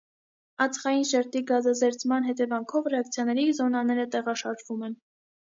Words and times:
Ածխային 0.63 1.03
շերտի 1.09 1.41
գազազերծման 1.51 2.25
հետևանքով 2.29 2.89
ռեակցիաների 2.95 3.45
զոնաները 3.61 4.09
տեղաշարժվում 4.19 4.83
են։ 4.91 4.99